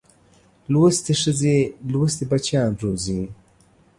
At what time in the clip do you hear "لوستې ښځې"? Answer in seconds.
0.71-1.57